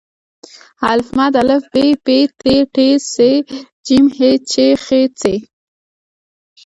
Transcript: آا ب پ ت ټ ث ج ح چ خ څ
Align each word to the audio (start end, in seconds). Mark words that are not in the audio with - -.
آا 0.89 0.93
ب 1.73 1.75
پ 2.03 2.05
ت 2.41 2.43
ټ 2.73 2.75
ث 3.11 3.13
ج 3.85 3.87
ح 4.15 4.17
چ 4.49 4.51
خ 4.83 4.87
څ 5.19 5.21